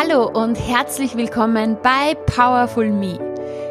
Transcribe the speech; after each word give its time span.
Hallo 0.00 0.28
und 0.28 0.54
herzlich 0.54 1.16
willkommen 1.16 1.76
bei 1.82 2.14
Powerful 2.14 2.88
Me. 2.88 3.18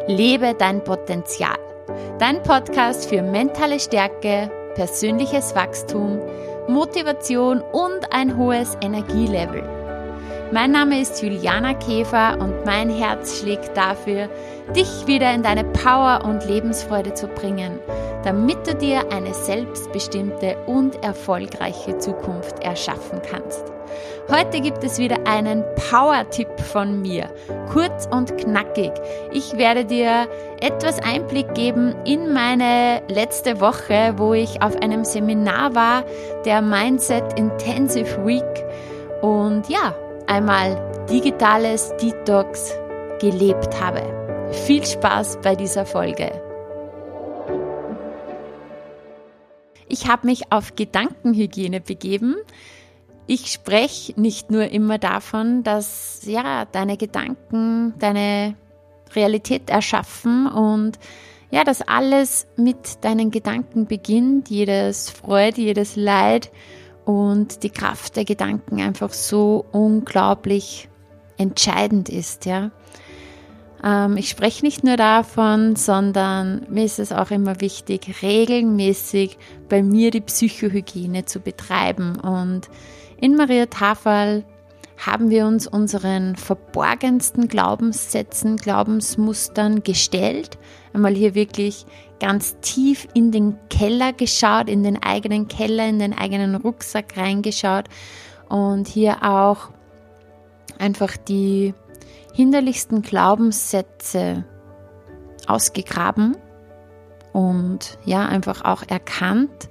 Lebe 0.07 0.53
dein 0.59 0.83
Potenzial. 0.83 1.57
Dein 2.19 2.43
Podcast 2.43 3.07
für 3.07 3.21
mentale 3.21 3.79
Stärke, 3.79 4.51
persönliches 4.75 5.55
Wachstum, 5.55 6.19
Motivation 6.67 7.61
und 7.71 8.11
ein 8.11 8.35
hohes 8.35 8.77
Energielevel. 8.81 9.63
Mein 10.51 10.71
Name 10.71 10.99
ist 10.99 11.23
Juliana 11.23 11.73
Käfer 11.75 12.37
und 12.41 12.65
mein 12.65 12.89
Herz 12.89 13.39
schlägt 13.39 13.77
dafür, 13.77 14.27
dich 14.75 15.07
wieder 15.07 15.33
in 15.33 15.43
deine 15.43 15.63
Power 15.63 16.25
und 16.25 16.45
Lebensfreude 16.45 17.13
zu 17.13 17.27
bringen, 17.27 17.79
damit 18.25 18.67
du 18.67 18.75
dir 18.75 19.13
eine 19.13 19.33
selbstbestimmte 19.33 20.57
und 20.65 21.01
erfolgreiche 21.05 21.97
Zukunft 21.99 22.61
erschaffen 22.65 23.21
kannst. 23.31 23.76
Heute 24.29 24.61
gibt 24.61 24.83
es 24.83 24.97
wieder 24.97 25.25
einen 25.25 25.63
Power-Tipp 25.89 26.59
von 26.59 27.01
mir. 27.01 27.29
Kurz 27.71 28.07
und 28.11 28.37
knackig. 28.37 28.91
Ich 29.31 29.57
werde 29.57 29.85
dir 29.85 30.27
etwas 30.59 30.99
Einblick 30.99 31.53
geben 31.53 31.95
in 32.05 32.33
meine 32.33 33.01
letzte 33.07 33.61
Woche, 33.61 34.13
wo 34.17 34.33
ich 34.33 34.61
auf 34.61 34.75
einem 34.81 35.05
Seminar 35.05 35.75
war, 35.75 36.03
der 36.45 36.61
Mindset 36.61 37.39
Intensive 37.39 38.25
Week. 38.25 38.43
Und 39.21 39.69
ja, 39.69 39.95
einmal 40.27 40.77
digitales 41.09 41.93
Detox 42.01 42.77
gelebt 43.19 43.81
habe. 43.81 44.01
Viel 44.51 44.85
Spaß 44.85 45.39
bei 45.41 45.55
dieser 45.55 45.85
Folge. 45.85 46.31
Ich 49.89 50.07
habe 50.07 50.27
mich 50.27 50.51
auf 50.51 50.75
Gedankenhygiene 50.75 51.79
begeben. 51.81 52.35
Ich 53.27 53.51
spreche 53.51 54.19
nicht 54.19 54.51
nur 54.51 54.69
immer 54.69 54.97
davon, 54.97 55.61
dass 55.63 56.21
ja 56.25 56.65
deine 56.65 56.95
Gedanken 56.95 57.93
deine 57.99 58.55
Realität 59.13 59.69
erschaffen 59.69 60.47
und 60.47 60.97
ja, 61.49 61.63
dass 61.63 61.81
alles 61.81 62.47
mit 62.57 63.03
deinen 63.03 63.31
Gedanken 63.31 63.85
beginnt, 63.85 64.49
jedes 64.49 65.09
Freude, 65.09 65.61
jedes 65.61 65.95
Leid 65.95 66.51
und 67.05 67.63
die 67.63 67.69
Kraft 67.69 68.15
der 68.15 68.25
Gedanken 68.25 68.81
einfach 68.81 69.13
so 69.13 69.65
unglaublich 69.71 70.89
entscheidend 71.37 72.09
ist, 72.09 72.45
ja. 72.45 72.71
Ähm, 73.83 74.17
ich 74.17 74.29
spreche 74.29 74.65
nicht 74.65 74.83
nur 74.83 74.97
davon, 74.97 75.75
sondern 75.75 76.65
mir 76.69 76.83
ist 76.83 76.99
es 76.99 77.11
auch 77.11 77.31
immer 77.31 77.61
wichtig, 77.61 78.21
regelmäßig 78.21 79.37
bei 79.69 79.83
mir 79.83 80.11
die 80.11 80.21
Psychohygiene 80.21 81.25
zu 81.25 81.39
betreiben. 81.39 82.19
Und 82.19 82.69
in 83.19 83.35
Maria 83.35 83.65
Tafel 83.65 84.45
haben 84.97 85.29
wir 85.29 85.45
uns 85.45 85.67
unseren 85.67 86.35
verborgensten 86.35 87.47
Glaubenssätzen, 87.47 88.57
Glaubensmustern 88.57 89.83
gestellt. 89.83 90.57
Einmal 90.93 91.13
hier 91.13 91.35
wirklich 91.35 91.85
ganz 92.19 92.57
tief 92.61 93.07
in 93.13 93.31
den 93.31 93.57
Keller 93.69 94.11
geschaut, 94.11 94.69
in 94.69 94.83
den 94.83 95.01
eigenen 95.01 95.47
Keller, 95.47 95.87
in 95.87 95.99
den 95.99 96.17
eigenen 96.17 96.55
Rucksack 96.55 97.15
reingeschaut 97.15 97.85
und 98.49 98.87
hier 98.87 99.23
auch 99.23 99.69
einfach 100.79 101.15
die 101.15 101.73
hinderlichsten 102.33 103.03
Glaubenssätze 103.03 104.45
ausgegraben 105.47 106.37
und 107.33 107.99
ja, 108.05 108.25
einfach 108.25 108.65
auch 108.65 108.83
erkannt 108.87 109.69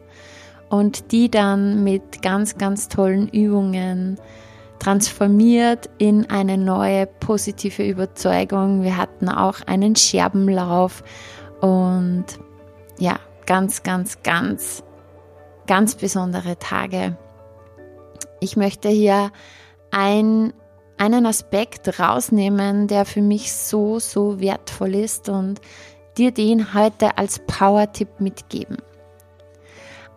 und 0.68 1.12
die 1.12 1.30
dann 1.30 1.84
mit 1.84 2.22
ganz, 2.22 2.58
ganz 2.58 2.88
tollen 2.88 3.28
Übungen 3.28 4.18
transformiert 4.78 5.88
in 5.98 6.28
eine 6.30 6.58
neue 6.58 7.06
positive 7.06 7.86
Überzeugung. 7.86 8.82
Wir 8.82 8.96
hatten 8.96 9.28
auch 9.28 9.60
einen 9.66 9.96
Scherbenlauf 9.96 11.02
und 11.60 12.24
ja, 12.98 13.18
ganz, 13.46 13.82
ganz, 13.82 14.22
ganz, 14.22 14.82
ganz 15.66 15.94
besondere 15.94 16.58
Tage. 16.58 17.16
Ich 18.40 18.56
möchte 18.56 18.88
hier 18.88 19.30
ein, 19.90 20.52
einen 20.98 21.26
Aspekt 21.26 21.98
rausnehmen, 21.98 22.86
der 22.86 23.04
für 23.04 23.22
mich 23.22 23.52
so, 23.52 23.98
so 23.98 24.40
wertvoll 24.40 24.94
ist 24.94 25.28
und 25.28 25.60
dir 26.18 26.32
den 26.32 26.74
heute 26.74 27.18
als 27.18 27.40
Power-Tipp 27.46 28.20
mitgeben. 28.20 28.78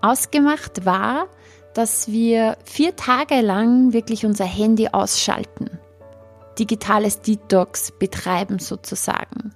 Ausgemacht 0.02 0.86
war, 0.86 1.28
dass 1.74 2.12
wir 2.12 2.58
vier 2.64 2.96
Tage 2.96 3.42
lang 3.42 3.94
wirklich 3.94 4.26
unser 4.26 4.46
Handy 4.46 4.88
ausschalten, 4.90 5.70
digitales 6.58 7.22
Detox 7.22 7.92
betreiben 7.92 8.60
sozusagen, 8.60 9.54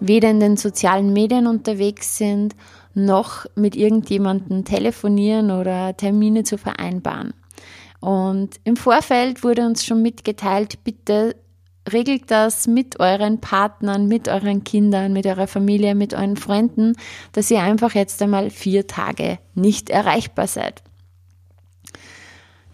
weder 0.00 0.30
in 0.30 0.40
den 0.40 0.56
sozialen 0.56 1.12
Medien 1.12 1.46
unterwegs 1.46 2.18
sind, 2.18 2.54
noch 2.94 3.46
mit 3.54 3.76
irgendjemandem 3.76 4.64
telefonieren 4.64 5.50
oder 5.50 5.96
Termine 5.96 6.44
zu 6.44 6.58
vereinbaren. 6.58 7.34
Und 8.00 8.60
im 8.64 8.76
Vorfeld 8.76 9.42
wurde 9.42 9.66
uns 9.66 9.84
schon 9.84 10.02
mitgeteilt, 10.02 10.84
bitte 10.84 11.34
regelt 11.92 12.30
das 12.30 12.66
mit 12.66 13.00
euren 13.00 13.40
Partnern, 13.40 14.06
mit 14.06 14.28
euren 14.28 14.64
Kindern, 14.64 15.12
mit 15.12 15.26
eurer 15.26 15.46
Familie, 15.46 15.94
mit 15.94 16.14
euren 16.14 16.36
Freunden, 16.36 16.94
dass 17.32 17.50
ihr 17.50 17.62
einfach 17.62 17.94
jetzt 17.94 18.22
einmal 18.22 18.50
vier 18.50 18.86
Tage 18.86 19.38
nicht 19.54 19.90
erreichbar 19.90 20.46
seid. 20.46 20.82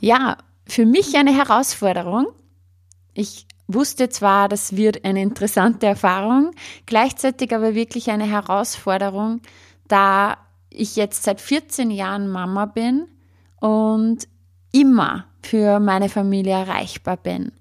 Ja, 0.01 0.39
für 0.67 0.87
mich 0.87 1.17
eine 1.17 1.35
Herausforderung. 1.37 2.27
Ich 3.15 3.47
wusste 3.67 4.09
zwar, 4.09 4.49
das 4.49 4.77
wird 4.77 5.05
eine 5.05 5.23
interessante 5.23 5.87
Erfahrung, 5.87 6.51
gleichzeitig 6.87 7.55
aber 7.55 7.75
wirklich 7.75 8.11
eine 8.11 8.25
Herausforderung, 8.25 9.41
da 9.89 10.37
ich 10.71 10.97
jetzt 10.97 11.23
seit 11.23 11.41
14 11.41 11.91
Jahren 11.91 12.29
Mama 12.29 12.67
bin 12.67 13.07
und 13.61 14.29
immer 14.73 15.27
für 15.43 15.79
meine 15.81 16.09
Familie 16.09 16.53
erreichbar 16.53 17.17
bin. 17.17 17.53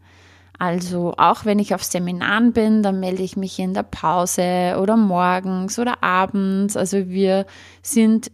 Also 0.63 1.13
auch 1.17 1.43
wenn 1.43 1.59
ich 1.59 1.75
auf 1.75 1.83
Seminaren 1.83 2.53
bin, 2.53 2.83
dann 2.83 3.01
melde 3.01 3.21
ich 3.21 3.35
mich 3.35 3.59
in 3.59 3.73
der 3.73 3.83
Pause 3.83 4.77
oder 4.79 4.95
morgens 4.95 5.77
oder 5.77 6.01
abends. 6.01 6.77
Also 6.77 7.09
wir 7.09 7.45
sind 7.81 8.31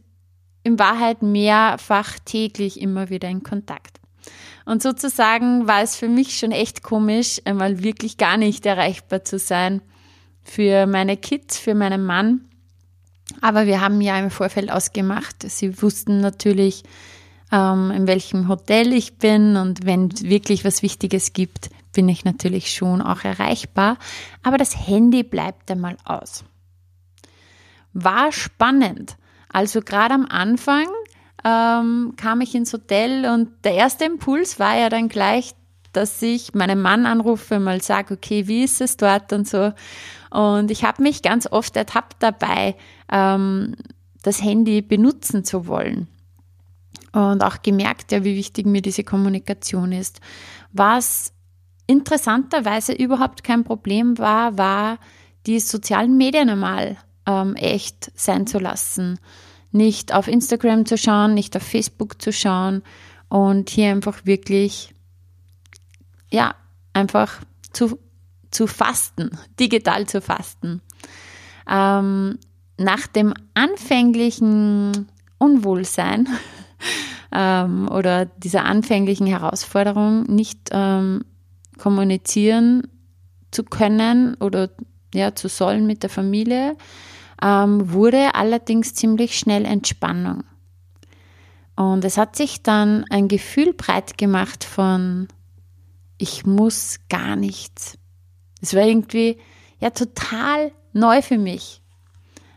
in 0.61 0.77
Wahrheit 0.77 1.23
mehrfach 1.23 2.19
täglich 2.25 2.81
immer 2.81 3.09
wieder 3.09 3.27
in 3.27 3.41
Kontakt. 3.41 3.99
Und 4.63 4.83
sozusagen 4.83 5.67
war 5.67 5.81
es 5.81 5.95
für 5.95 6.07
mich 6.07 6.37
schon 6.37 6.51
echt 6.51 6.83
komisch, 6.83 7.41
einmal 7.45 7.81
wirklich 7.81 8.17
gar 8.17 8.37
nicht 8.37 8.63
erreichbar 8.67 9.25
zu 9.25 9.39
sein 9.39 9.81
für 10.43 10.85
meine 10.85 11.17
Kids, 11.17 11.57
für 11.57 11.73
meinen 11.73 12.05
Mann. 12.05 12.41
Aber 13.41 13.65
wir 13.65 13.81
haben 13.81 14.01
ja 14.01 14.19
im 14.19 14.29
Vorfeld 14.29 14.71
ausgemacht. 14.71 15.49
Sie 15.49 15.81
wussten 15.81 16.21
natürlich, 16.21 16.83
ähm, 17.51 17.89
in 17.89 18.05
welchem 18.05 18.49
Hotel 18.49 18.93
ich 18.93 19.17
bin 19.17 19.55
und 19.55 19.83
wenn 19.87 20.11
wirklich 20.21 20.63
was 20.63 20.83
Wichtiges 20.83 21.33
gibt, 21.33 21.71
bin 21.99 22.07
ich 22.07 22.23
natürlich 22.23 22.73
schon 22.73 23.01
auch 23.01 23.25
erreichbar. 23.25 23.97
Aber 24.41 24.57
das 24.57 24.87
Handy 24.87 25.21
bleibt 25.21 25.69
einmal 25.69 25.97
aus. 26.05 26.45
War 27.91 28.31
spannend. 28.31 29.17
Also 29.49 29.81
gerade 29.81 30.13
am 30.13 30.25
Anfang 30.25 30.85
ähm, 31.43 32.13
kam 32.15 32.39
ich 32.39 32.55
ins 32.55 32.71
Hotel 32.71 33.25
und 33.25 33.49
der 33.65 33.73
erste 33.73 34.05
Impuls 34.05 34.61
war 34.61 34.77
ja 34.77 34.87
dann 34.87 35.09
gleich, 35.09 35.55
dass 35.91 36.21
ich 36.21 36.53
meinen 36.53 36.81
Mann 36.81 37.05
anrufe, 37.05 37.59
mal 37.59 37.81
sage, 37.81 38.13
okay, 38.13 38.47
wie 38.47 38.63
ist 38.63 38.79
es 38.79 38.95
dort 38.95 39.33
und 39.33 39.45
so. 39.45 39.73
Und 40.31 40.71
ich 40.71 40.85
habe 40.85 41.03
mich 41.03 41.21
ganz 41.21 41.47
oft 41.51 41.75
ertappt 41.75 42.23
dabei, 42.23 42.77
ähm, 43.11 43.75
das 44.23 44.41
Handy 44.41 44.81
benutzen 44.81 45.43
zu 45.43 45.67
wollen. 45.67 46.07
Und 47.11 47.43
auch 47.43 47.61
gemerkt, 47.61 48.13
ja, 48.13 48.23
wie 48.23 48.37
wichtig 48.37 48.65
mir 48.65 48.81
diese 48.81 49.03
Kommunikation 49.03 49.91
ist. 49.91 50.21
Was 50.71 51.33
interessanterweise 51.89 52.93
überhaupt 52.93 53.43
kein 53.43 53.63
Problem 53.63 54.17
war, 54.17 54.57
war, 54.57 54.99
die 55.45 55.59
sozialen 55.59 56.17
Medien 56.17 56.49
einmal 56.49 56.97
ähm, 57.25 57.55
echt 57.55 58.11
sein 58.15 58.45
zu 58.45 58.59
lassen 58.59 59.19
nicht 59.71 60.13
auf 60.13 60.27
Instagram 60.27 60.85
zu 60.85 60.97
schauen, 60.97 61.33
nicht 61.33 61.55
auf 61.55 61.63
Facebook 61.63 62.21
zu 62.21 62.31
schauen 62.31 62.81
und 63.27 63.69
hier 63.69 63.91
einfach 63.91 64.25
wirklich, 64.25 64.93
ja, 66.31 66.55
einfach 66.93 67.39
zu, 67.71 67.99
zu 68.51 68.67
fasten, 68.67 69.31
digital 69.59 70.07
zu 70.07 70.21
fasten. 70.21 70.81
Ähm, 71.69 72.39
nach 72.77 73.07
dem 73.07 73.33
anfänglichen 73.53 75.07
Unwohlsein 75.37 76.27
ähm, 77.31 77.89
oder 77.89 78.25
dieser 78.25 78.65
anfänglichen 78.65 79.27
Herausforderung 79.27 80.23
nicht 80.23 80.69
ähm, 80.71 81.25
kommunizieren 81.79 82.83
zu 83.51 83.63
können 83.63 84.35
oder 84.35 84.69
ja, 85.13 85.33
zu 85.33 85.47
sollen 85.47 85.87
mit 85.87 86.03
der 86.03 86.09
Familie, 86.09 86.77
ähm, 87.41 87.91
wurde 87.91 88.35
allerdings 88.35 88.93
ziemlich 88.93 89.39
schnell 89.39 89.65
Entspannung. 89.65 90.43
Und 91.75 92.03
es 92.03 92.17
hat 92.17 92.35
sich 92.35 92.61
dann 92.61 93.05
ein 93.09 93.27
Gefühl 93.27 93.73
breit 93.73 94.17
gemacht 94.17 94.63
von 94.63 95.27
ich 96.17 96.45
muss 96.45 96.99
gar 97.09 97.35
nichts. 97.37 97.97
Es 98.61 98.75
war 98.75 98.83
irgendwie 98.83 99.37
ja 99.79 99.89
total 99.89 100.71
neu 100.91 101.21
für 101.21 101.37
mich. 101.37 101.81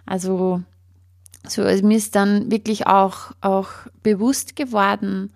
Also, 0.04 0.62
so, 1.46 1.62
also 1.62 1.86
mir 1.86 1.96
ist 1.96 2.16
dann 2.16 2.50
wirklich 2.50 2.86
auch, 2.88 3.32
auch 3.40 3.68
bewusst 4.02 4.56
geworden, 4.56 5.32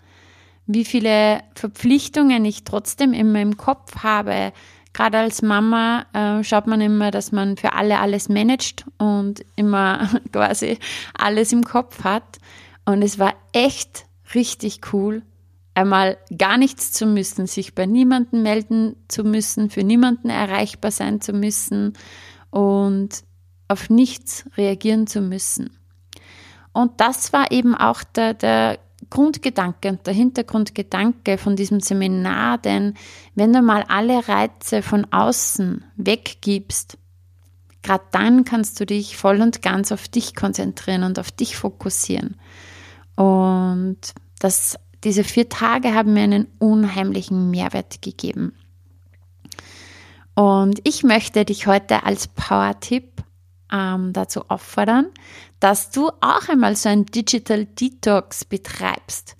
wie 0.66 0.84
viele 0.84 1.42
Verpflichtungen 1.54 2.44
ich 2.44 2.64
trotzdem 2.64 3.12
immer 3.12 3.40
im 3.40 3.56
Kopf 3.56 4.02
habe. 4.02 4.52
Gerade 4.92 5.18
als 5.18 5.42
Mama 5.42 6.06
äh, 6.12 6.42
schaut 6.42 6.66
man 6.66 6.80
immer, 6.80 7.10
dass 7.10 7.30
man 7.30 7.56
für 7.56 7.74
alle 7.74 8.00
alles 8.00 8.28
managt 8.28 8.84
und 8.98 9.44
immer 9.54 10.08
quasi 10.32 10.78
alles 11.14 11.52
im 11.52 11.64
Kopf 11.64 12.04
hat. 12.04 12.38
Und 12.84 13.02
es 13.02 13.18
war 13.18 13.34
echt 13.52 14.06
richtig 14.34 14.92
cool, 14.92 15.22
einmal 15.74 16.16
gar 16.36 16.56
nichts 16.56 16.92
zu 16.92 17.06
müssen, 17.06 17.46
sich 17.46 17.74
bei 17.74 17.86
niemandem 17.86 18.42
melden 18.42 18.96
zu 19.08 19.22
müssen, 19.22 19.70
für 19.70 19.84
niemanden 19.84 20.30
erreichbar 20.30 20.90
sein 20.90 21.20
zu 21.20 21.32
müssen 21.32 21.92
und 22.50 23.22
auf 23.68 23.90
nichts 23.90 24.46
reagieren 24.56 25.06
zu 25.06 25.20
müssen. 25.20 25.70
Und 26.72 27.00
das 27.00 27.32
war 27.32 27.52
eben 27.52 27.74
auch 27.74 28.02
der, 28.04 28.34
der 28.34 28.78
Grundgedanke 29.10 29.88
und 29.88 30.06
der 30.06 30.14
Hintergrundgedanke 30.14 31.38
von 31.38 31.56
diesem 31.56 31.80
Seminar, 31.80 32.58
denn 32.58 32.94
wenn 33.34 33.52
du 33.52 33.62
mal 33.62 33.84
alle 33.88 34.26
Reize 34.28 34.82
von 34.82 35.06
außen 35.12 35.84
weggibst, 35.96 36.98
gerade 37.82 38.04
dann 38.10 38.44
kannst 38.44 38.80
du 38.80 38.86
dich 38.86 39.16
voll 39.16 39.40
und 39.40 39.62
ganz 39.62 39.92
auf 39.92 40.08
dich 40.08 40.34
konzentrieren 40.34 41.04
und 41.04 41.18
auf 41.18 41.30
dich 41.30 41.56
fokussieren. 41.56 42.36
Und 43.14 43.98
das, 44.38 44.78
diese 45.04 45.24
vier 45.24 45.48
Tage 45.48 45.94
haben 45.94 46.12
mir 46.12 46.24
einen 46.24 46.48
unheimlichen 46.58 47.50
Mehrwert 47.50 48.02
gegeben. 48.02 48.52
Und 50.34 50.80
ich 50.84 51.02
möchte 51.02 51.44
dich 51.46 51.66
heute 51.66 52.02
als 52.04 52.28
Power-Tipp 52.28 53.22
ähm, 53.72 54.12
dazu 54.12 54.48
auffordern, 54.48 55.06
dass 55.60 55.90
du 55.90 56.08
auch 56.20 56.48
einmal 56.48 56.76
so 56.76 56.88
ein 56.88 57.06
Digital 57.06 57.66
Detox 57.66 58.44
betreibst. 58.44 59.36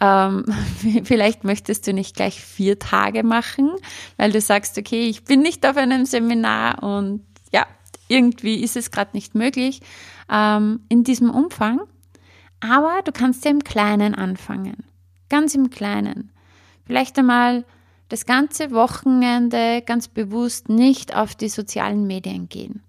Ähm, 0.00 0.44
vielleicht 1.04 1.44
möchtest 1.44 1.86
du 1.86 1.92
nicht 1.92 2.16
gleich 2.16 2.40
vier 2.40 2.78
Tage 2.78 3.22
machen, 3.22 3.70
weil 4.16 4.32
du 4.32 4.40
sagst, 4.40 4.78
okay, 4.78 5.08
ich 5.08 5.24
bin 5.24 5.40
nicht 5.40 5.66
auf 5.66 5.76
einem 5.76 6.06
Seminar 6.06 6.82
und 6.82 7.24
ja, 7.52 7.66
irgendwie 8.08 8.62
ist 8.62 8.76
es 8.76 8.90
gerade 8.90 9.10
nicht 9.12 9.34
möglich 9.34 9.80
ähm, 10.30 10.80
in 10.88 11.04
diesem 11.04 11.30
Umfang. 11.30 11.80
Aber 12.60 13.00
du 13.04 13.12
kannst 13.12 13.44
ja 13.44 13.50
im 13.50 13.64
Kleinen 13.64 14.14
anfangen. 14.14 14.84
Ganz 15.28 15.54
im 15.54 15.70
Kleinen. 15.70 16.30
Vielleicht 16.84 17.18
einmal 17.18 17.64
das 18.08 18.26
ganze 18.26 18.72
Wochenende 18.72 19.82
ganz 19.86 20.08
bewusst 20.08 20.68
nicht 20.68 21.14
auf 21.14 21.34
die 21.34 21.48
sozialen 21.48 22.06
Medien 22.06 22.48
gehen. 22.48 22.82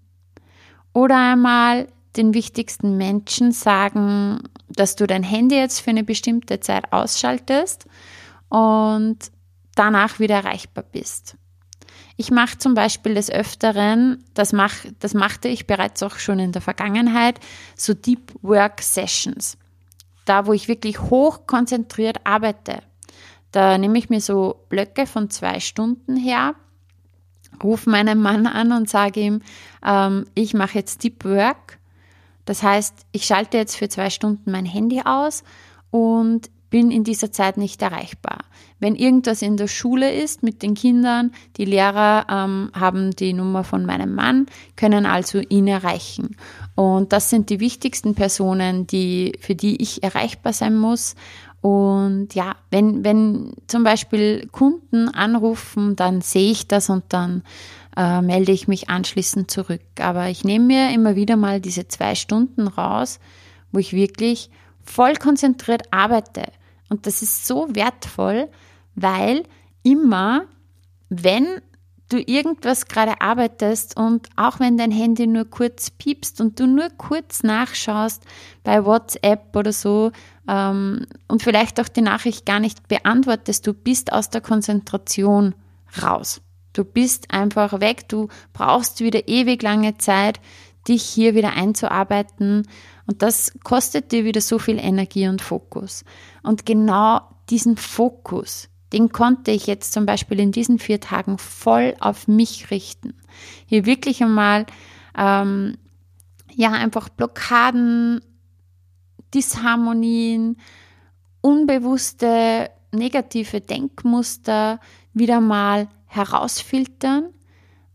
Oder 0.92 1.16
einmal 1.16 1.88
den 2.16 2.34
wichtigsten 2.34 2.96
Menschen 2.96 3.52
sagen, 3.52 4.42
dass 4.68 4.96
du 4.96 5.06
dein 5.06 5.22
Handy 5.22 5.56
jetzt 5.56 5.80
für 5.80 5.90
eine 5.90 6.04
bestimmte 6.04 6.60
Zeit 6.60 6.92
ausschaltest 6.92 7.86
und 8.48 9.18
danach 9.74 10.18
wieder 10.18 10.36
erreichbar 10.36 10.84
bist. 10.90 11.36
Ich 12.16 12.30
mache 12.30 12.58
zum 12.58 12.74
Beispiel 12.74 13.14
des 13.14 13.30
Öfteren, 13.30 14.22
das, 14.34 14.52
mach, 14.52 14.74
das 15.00 15.14
machte 15.14 15.48
ich 15.48 15.66
bereits 15.66 16.02
auch 16.02 16.16
schon 16.16 16.38
in 16.38 16.52
der 16.52 16.62
Vergangenheit, 16.62 17.40
so 17.76 17.94
Deep 17.94 18.32
Work 18.42 18.82
Sessions. 18.82 19.56
Da, 20.26 20.46
wo 20.46 20.52
ich 20.52 20.68
wirklich 20.68 21.00
hoch 21.00 21.46
konzentriert 21.46 22.18
arbeite. 22.24 22.82
Da 23.50 23.76
nehme 23.78 23.98
ich 23.98 24.08
mir 24.08 24.20
so 24.20 24.64
Blöcke 24.68 25.06
von 25.06 25.30
zwei 25.30 25.58
Stunden 25.58 26.16
her 26.16 26.54
rufe 27.62 27.90
meinen 27.90 28.20
Mann 28.20 28.46
an 28.46 28.72
und 28.72 28.88
sage 28.88 29.20
ihm, 29.20 29.42
ähm, 29.84 30.26
ich 30.34 30.54
mache 30.54 30.78
jetzt 30.78 31.02
Deep 31.04 31.24
Work. 31.24 31.78
Das 32.44 32.62
heißt, 32.62 33.06
ich 33.12 33.24
schalte 33.24 33.56
jetzt 33.56 33.76
für 33.76 33.88
zwei 33.88 34.10
Stunden 34.10 34.50
mein 34.50 34.66
Handy 34.66 35.02
aus 35.04 35.44
und 35.90 36.50
bin 36.72 36.90
in 36.90 37.04
dieser 37.04 37.30
Zeit 37.30 37.58
nicht 37.58 37.82
erreichbar. 37.82 38.38
Wenn 38.80 38.96
irgendwas 38.96 39.42
in 39.42 39.56
der 39.56 39.68
Schule 39.68 40.12
ist 40.12 40.42
mit 40.42 40.62
den 40.62 40.74
Kindern, 40.74 41.30
die 41.56 41.66
Lehrer 41.66 42.26
ähm, 42.28 42.70
haben 42.72 43.10
die 43.12 43.34
Nummer 43.34 43.62
von 43.62 43.84
meinem 43.84 44.14
Mann, 44.14 44.46
können 44.74 45.06
also 45.06 45.38
ihn 45.38 45.68
erreichen. 45.68 46.34
Und 46.74 47.12
das 47.12 47.30
sind 47.30 47.50
die 47.50 47.60
wichtigsten 47.60 48.14
Personen, 48.14 48.86
die, 48.86 49.34
für 49.38 49.54
die 49.54 49.80
ich 49.82 50.02
erreichbar 50.02 50.54
sein 50.54 50.76
muss. 50.76 51.14
Und 51.62 52.34
ja, 52.34 52.56
wenn, 52.70 53.04
wenn 53.04 53.54
zum 53.68 53.84
Beispiel 53.84 54.48
Kunden 54.50 55.08
anrufen, 55.08 55.94
dann 55.94 56.20
sehe 56.20 56.50
ich 56.50 56.66
das 56.66 56.90
und 56.90 57.04
dann 57.08 57.44
äh, 57.96 58.20
melde 58.20 58.50
ich 58.50 58.66
mich 58.66 58.90
anschließend 58.90 59.48
zurück. 59.48 59.80
Aber 60.00 60.28
ich 60.28 60.42
nehme 60.42 60.66
mir 60.66 60.90
immer 60.92 61.14
wieder 61.14 61.36
mal 61.36 61.60
diese 61.60 61.86
zwei 61.86 62.16
Stunden 62.16 62.66
raus, 62.66 63.20
wo 63.70 63.78
ich 63.78 63.92
wirklich 63.92 64.50
voll 64.82 65.14
konzentriert 65.14 65.84
arbeite. 65.92 66.42
Und 66.88 67.06
das 67.06 67.22
ist 67.22 67.46
so 67.46 67.68
wertvoll, 67.70 68.48
weil 68.96 69.44
immer, 69.84 70.46
wenn 71.08 71.46
du 72.12 72.20
irgendwas 72.20 72.86
gerade 72.86 73.20
arbeitest 73.20 73.96
und 73.96 74.28
auch 74.36 74.60
wenn 74.60 74.76
dein 74.76 74.90
Handy 74.90 75.26
nur 75.26 75.44
kurz 75.44 75.90
piepst 75.90 76.40
und 76.40 76.60
du 76.60 76.66
nur 76.66 76.90
kurz 76.90 77.42
nachschaust 77.42 78.24
bei 78.62 78.84
WhatsApp 78.84 79.54
oder 79.56 79.72
so 79.72 80.12
ähm, 80.48 81.06
und 81.28 81.42
vielleicht 81.42 81.80
auch 81.80 81.88
die 81.88 82.02
Nachricht 82.02 82.44
gar 82.46 82.60
nicht 82.60 82.88
beantwortest, 82.88 83.66
du 83.66 83.72
bist 83.72 84.12
aus 84.12 84.30
der 84.30 84.40
Konzentration 84.40 85.54
raus. 86.02 86.40
Du 86.72 86.84
bist 86.84 87.32
einfach 87.32 87.80
weg, 87.80 88.08
du 88.08 88.28
brauchst 88.52 89.00
wieder 89.00 89.28
ewig 89.28 89.62
lange 89.62 89.98
Zeit, 89.98 90.40
dich 90.88 91.02
hier 91.02 91.34
wieder 91.34 91.52
einzuarbeiten 91.52 92.66
und 93.06 93.22
das 93.22 93.52
kostet 93.62 94.12
dir 94.12 94.24
wieder 94.24 94.40
so 94.40 94.58
viel 94.58 94.78
Energie 94.78 95.28
und 95.28 95.42
Fokus. 95.42 96.04
Und 96.42 96.66
genau 96.66 97.20
diesen 97.50 97.76
Fokus, 97.76 98.68
den 98.92 99.10
konnte 99.10 99.50
ich 99.50 99.66
jetzt 99.66 99.92
zum 99.92 100.06
Beispiel 100.06 100.38
in 100.40 100.52
diesen 100.52 100.78
vier 100.78 101.00
Tagen 101.00 101.38
voll 101.38 101.94
auf 102.00 102.28
mich 102.28 102.70
richten. 102.70 103.14
Hier 103.66 103.86
wirklich 103.86 104.22
einmal, 104.22 104.66
ähm, 105.16 105.78
ja, 106.54 106.72
einfach 106.72 107.08
Blockaden, 107.08 108.20
Disharmonien, 109.34 110.58
unbewusste 111.40 112.70
negative 112.92 113.60
Denkmuster 113.60 114.78
wieder 115.14 115.40
mal 115.40 115.88
herausfiltern 116.06 117.30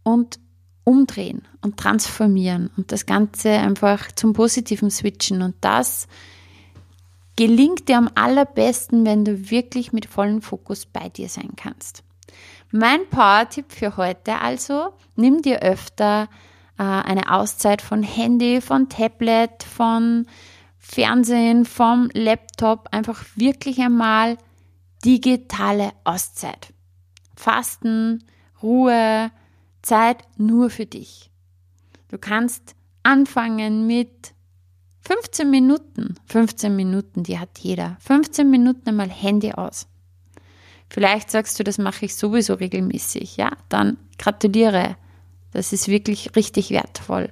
und 0.03 0.39
umdrehen 0.83 1.43
und 1.61 1.77
transformieren 1.77 2.71
und 2.77 2.91
das 2.91 3.05
Ganze 3.05 3.51
einfach 3.51 4.11
zum 4.13 4.33
Positiven 4.33 4.89
switchen. 4.89 5.41
Und 5.41 5.55
das 5.61 6.07
gelingt 7.37 7.87
dir 7.87 7.97
am 7.97 8.09
allerbesten, 8.15 9.05
wenn 9.05 9.23
du 9.23 9.49
wirklich 9.49 9.93
mit 9.93 10.05
vollem 10.05 10.41
Fokus 10.41 10.85
bei 10.85 11.07
dir 11.07 11.29
sein 11.29 11.51
kannst. 11.55 12.03
Mein 12.71 13.07
Power-Tipp 13.09 13.71
für 13.71 13.95
heute 13.95 14.41
also, 14.41 14.89
nimm 15.15 15.41
dir 15.41 15.61
öfter 15.61 16.27
äh, 16.77 16.83
eine 16.83 17.31
Auszeit 17.31 17.81
von 17.81 18.03
Handy, 18.03 18.59
von 18.59 18.89
Tablet, 18.89 19.63
von 19.63 20.27
Fernsehen, 20.77 21.63
vom 21.63 22.09
Laptop, 22.13 22.89
einfach 22.91 23.23
wirklich 23.35 23.79
einmal 23.79 24.37
digitale 25.05 25.91
Auszeit. 26.03 26.73
Fasten, 27.35 28.23
Ruhe, 28.61 29.31
Zeit 29.81 30.23
nur 30.37 30.69
für 30.69 30.85
dich. 30.85 31.29
Du 32.09 32.17
kannst 32.17 32.75
anfangen 33.03 33.85
mit 33.85 34.33
15 35.07 35.49
Minuten, 35.49 36.15
15 36.25 36.75
Minuten, 36.75 37.23
die 37.23 37.39
hat 37.39 37.59
jeder. 37.59 37.95
15 38.01 38.49
Minuten 38.49 38.89
einmal 38.89 39.09
Handy 39.09 39.53
aus. 39.53 39.87
Vielleicht 40.89 41.31
sagst 41.31 41.57
du, 41.57 41.63
das 41.63 41.77
mache 41.77 42.03
ich 42.03 42.15
sowieso 42.17 42.55
regelmäßig. 42.55 43.37
Ja, 43.37 43.51
dann 43.69 43.95
gratuliere. 44.17 44.97
Das 45.53 45.71
ist 45.71 45.87
wirklich 45.87 46.35
richtig 46.35 46.71
wertvoll. 46.71 47.31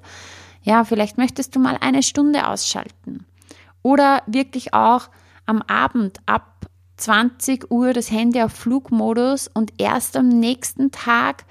Ja, 0.63 0.85
vielleicht 0.85 1.17
möchtest 1.17 1.53
du 1.53 1.59
mal 1.59 1.77
eine 1.81 2.01
Stunde 2.01 2.47
ausschalten. 2.47 3.25
Oder 3.83 4.23
wirklich 4.25 4.73
auch 4.73 5.09
am 5.45 5.61
Abend 5.61 6.19
ab 6.25 6.67
20 6.95 7.71
Uhr 7.71 7.91
das 7.91 8.09
Handy 8.09 8.41
auf 8.41 8.53
Flugmodus 8.53 9.49
und 9.53 9.73
erst 9.79 10.15
am 10.15 10.29
nächsten 10.29 10.91
Tag 10.91 11.43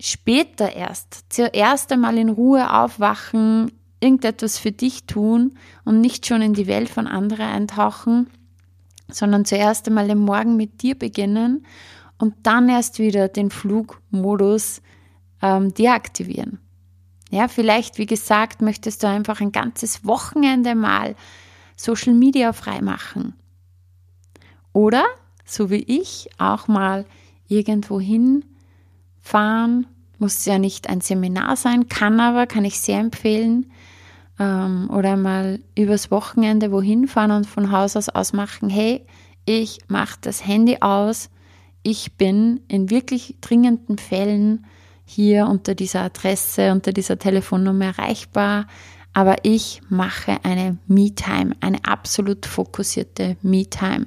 später 0.00 0.72
erst, 0.72 1.26
zuerst 1.28 1.92
einmal 1.92 2.16
in 2.16 2.30
Ruhe 2.30 2.72
aufwachen, 2.72 3.72
irgendetwas 4.00 4.58
für 4.58 4.72
dich 4.72 5.04
tun 5.04 5.54
und 5.84 6.00
nicht 6.00 6.26
schon 6.26 6.42
in 6.42 6.54
die 6.54 6.66
Welt 6.66 6.88
von 6.88 7.06
anderen 7.06 7.46
eintauchen, 7.46 8.28
sondern 9.08 9.44
zuerst 9.44 9.88
einmal 9.88 10.08
den 10.08 10.18
Morgen 10.18 10.56
mit 10.56 10.82
dir 10.82 10.94
beginnen 10.96 11.66
und 12.18 12.34
dann 12.42 12.68
erst 12.68 12.98
wieder 12.98 13.28
den 13.28 13.50
Flugmodus 13.50 14.82
ähm, 15.42 15.72
deaktivieren. 15.74 16.58
Ja, 17.30 17.48
vielleicht, 17.48 17.98
wie 17.98 18.06
gesagt, 18.06 18.62
möchtest 18.62 19.02
du 19.02 19.08
einfach 19.08 19.40
ein 19.40 19.52
ganzes 19.52 20.04
Wochenende 20.04 20.74
mal 20.74 21.14
Social 21.76 22.14
Media 22.14 22.52
frei 22.52 22.80
machen. 22.80 23.34
Oder, 24.72 25.04
so 25.44 25.70
wie 25.70 25.82
ich, 25.82 26.28
auch 26.38 26.68
mal 26.68 27.04
irgendwo 27.48 28.00
hinfahren. 28.00 29.86
Muss 30.18 30.44
ja 30.44 30.58
nicht 30.58 30.88
ein 30.88 31.00
Seminar 31.00 31.56
sein, 31.56 31.88
kann 31.88 32.20
aber, 32.20 32.46
kann 32.46 32.64
ich 32.64 32.80
sehr 32.80 32.98
empfehlen. 32.98 33.70
Ähm, 34.38 34.88
oder 34.90 35.16
mal 35.16 35.60
übers 35.76 36.10
Wochenende 36.10 36.70
wohin 36.70 37.08
fahren 37.08 37.30
und 37.30 37.46
von 37.46 37.72
Haus 37.72 37.96
aus 37.96 38.08
ausmachen, 38.08 38.70
hey, 38.70 39.04
ich 39.44 39.78
mache 39.88 40.18
das 40.20 40.46
Handy 40.46 40.78
aus, 40.80 41.30
ich 41.82 42.16
bin 42.16 42.60
in 42.68 42.90
wirklich 42.90 43.36
dringenden 43.40 43.98
Fällen 43.98 44.66
hier 45.04 45.46
unter 45.46 45.74
dieser 45.74 46.02
Adresse, 46.02 46.70
unter 46.72 46.92
dieser 46.92 47.18
Telefonnummer 47.18 47.86
erreichbar, 47.86 48.66
aber 49.14 49.36
ich 49.42 49.80
mache 49.88 50.38
eine 50.44 50.76
Me-Time, 50.86 51.56
eine 51.60 51.84
absolut 51.84 52.44
fokussierte 52.46 53.36
Me-Time. 53.42 54.06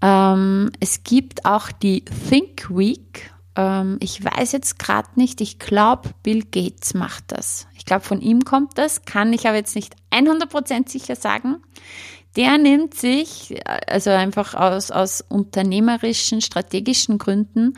Ähm, 0.00 0.70
es 0.80 1.04
gibt 1.04 1.44
auch 1.44 1.70
die 1.70 2.04
Think 2.28 2.68
Week. 2.70 3.30
Ähm, 3.56 3.98
ich 4.00 4.24
weiß 4.24 4.52
jetzt 4.52 4.78
gerade 4.78 5.08
nicht, 5.16 5.40
ich 5.40 5.58
glaube, 5.58 6.10
Bill 6.22 6.42
Gates 6.44 6.94
macht 6.94 7.24
das. 7.28 7.66
Ich 7.76 7.84
glaube, 7.84 8.04
von 8.04 8.20
ihm 8.20 8.44
kommt 8.44 8.78
das, 8.78 9.04
kann 9.04 9.32
ich 9.32 9.46
aber 9.46 9.56
jetzt 9.56 9.74
nicht 9.74 9.94
100% 10.10 10.88
sicher 10.88 11.16
sagen. 11.16 11.56
Der 12.36 12.58
nimmt 12.58 12.94
sich, 12.94 13.60
also 13.86 14.10
einfach 14.10 14.54
aus, 14.54 14.90
aus 14.90 15.20
unternehmerischen, 15.20 16.40
strategischen 16.40 17.18
Gründen, 17.18 17.74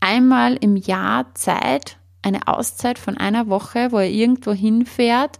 einmal 0.00 0.56
im 0.56 0.76
Jahr 0.76 1.34
Zeit, 1.34 1.98
eine 2.22 2.48
Auszeit 2.48 2.98
von 2.98 3.16
einer 3.16 3.46
Woche, 3.48 3.92
wo 3.92 3.98
er 3.98 4.10
irgendwo 4.10 4.52
hinfährt, 4.52 5.38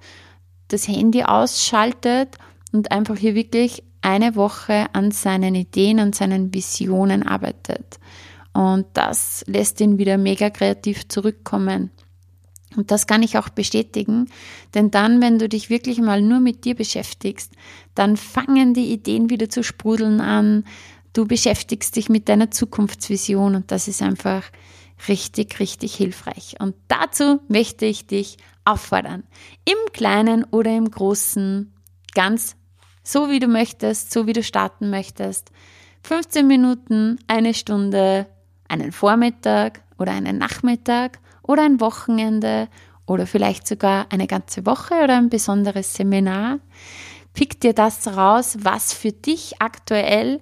das 0.68 0.87
Handy 0.87 1.25
ausschaltet 1.25 2.38
und 2.73 2.92
einfach 2.92 3.16
hier 3.16 3.35
wirklich 3.35 3.82
eine 4.02 4.37
Woche 4.37 4.87
an 4.92 5.11
seinen 5.11 5.56
Ideen, 5.56 5.99
an 5.99 6.12
seinen 6.12 6.54
Visionen 6.54 7.25
arbeitet. 7.25 7.99
Und 8.56 8.86
das 8.94 9.44
lässt 9.46 9.82
ihn 9.82 9.98
wieder 9.98 10.16
mega 10.16 10.48
kreativ 10.48 11.06
zurückkommen. 11.08 11.90
Und 12.75 12.90
das 12.90 13.06
kann 13.06 13.22
ich 13.22 13.36
auch 13.36 13.50
bestätigen, 13.50 14.30
denn 14.75 14.90
dann, 14.90 15.20
wenn 15.20 15.38
du 15.38 15.46
dich 15.46 15.68
wirklich 15.68 16.00
mal 16.00 16.22
nur 16.22 16.40
mit 16.40 16.64
dir 16.64 16.75
beschäftigst, 16.75 17.52
dann 17.94 18.16
fangen 18.16 18.72
die 18.72 18.92
Ideen 18.92 19.28
wieder 19.28 19.50
zu 19.50 19.62
sprudeln 19.62 20.22
an. 20.22 20.64
Du 21.12 21.26
beschäftigst 21.26 21.96
dich 21.96 22.08
mit 22.08 22.30
deiner 22.30 22.50
Zukunftsvision 22.50 23.56
und 23.56 23.70
das 23.70 23.88
ist 23.88 24.00
einfach 24.00 24.44
richtig, 25.06 25.60
richtig 25.60 25.94
hilfreich. 25.94 26.56
Und 26.58 26.75
dazu 26.88 27.40
möchte 27.48 27.84
ich 27.84 28.06
dich 28.06 28.38
auffordern, 28.64 29.25
im 29.66 29.92
Kleinen 29.92 30.44
oder 30.44 30.75
im 30.75 30.90
Großen, 30.90 31.75
ganz 32.14 32.56
so 33.02 33.28
wie 33.28 33.38
du 33.38 33.48
möchtest, 33.48 34.12
so 34.12 34.26
wie 34.26 34.32
du 34.32 34.42
starten 34.42 34.88
möchtest. 34.88 35.50
15 36.04 36.46
Minuten, 36.46 37.18
eine 37.26 37.52
Stunde, 37.52 38.26
einen 38.68 38.92
Vormittag 38.92 39.80
oder 39.99 40.12
einen 40.12 40.38
Nachmittag 40.38 41.18
oder 41.42 41.62
ein 41.62 41.80
Wochenende 41.80 42.68
oder 43.06 43.26
vielleicht 43.26 43.66
sogar 43.66 44.06
eine 44.11 44.26
ganze 44.26 44.66
Woche 44.66 44.94
oder 45.02 45.16
ein 45.16 45.28
besonderes 45.28 45.94
Seminar. 45.94 46.58
Pick 47.32 47.61
dir 47.61 47.73
das 47.73 48.16
raus, 48.16 48.58
was 48.61 48.92
für 48.92 49.12
dich 49.12 49.61
aktuell 49.61 50.40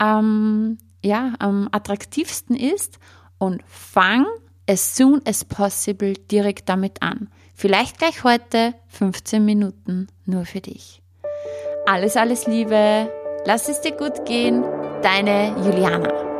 ähm, 0.00 0.78
ja, 1.02 1.34
am 1.38 1.68
attraktivsten 1.72 2.56
ist 2.56 2.98
und 3.38 3.62
fang 3.66 4.26
as 4.68 4.96
soon 4.96 5.20
as 5.26 5.44
possible 5.44 6.14
direkt 6.14 6.68
damit 6.68 7.02
an. 7.02 7.28
Vielleicht 7.54 7.98
gleich 7.98 8.24
heute 8.24 8.74
15 8.88 9.44
Minuten 9.44 10.08
nur 10.24 10.44
für 10.44 10.60
dich. 10.60 11.02
Alles, 11.86 12.16
alles 12.16 12.46
Liebe. 12.46 13.10
Lass 13.44 13.68
es 13.68 13.80
dir 13.80 13.92
gut 13.92 14.24
gehen. 14.24 14.62
Deine 15.02 15.54
Juliana. 15.64 16.31